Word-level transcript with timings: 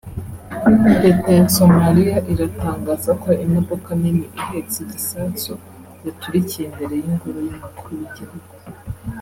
Leta 1.03 1.29
ya 1.39 1.45
Somaliya 1.57 2.17
iratangaza 2.33 3.11
ko 3.21 3.29
imodoka 3.45 3.89
nini 4.01 4.25
ihetse 4.41 4.75
igisasu 4.85 5.53
yaturikiye 6.05 6.63
imbere 6.69 6.93
y’Ingoro 7.01 7.37
y’umukuru 7.45 7.85
w’igihugu 7.99 8.51